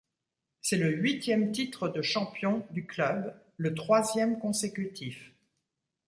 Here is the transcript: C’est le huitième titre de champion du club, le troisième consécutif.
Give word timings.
C’est 0.63 0.79
le 0.79 0.89
huitième 0.89 1.51
titre 1.51 1.87
de 1.87 2.01
champion 2.01 2.65
du 2.71 2.87
club, 2.87 3.39
le 3.57 3.75
troisième 3.75 4.39
consécutif. 4.39 5.31